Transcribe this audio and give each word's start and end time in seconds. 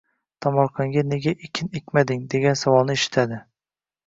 «Tomorqangga 0.45 1.03
nega 1.09 1.33
ekin 1.49 1.69
ekmading!?» 1.81 2.25
degan 2.35 2.59
savolni 2.63 2.97
eshitadi. 3.03 3.41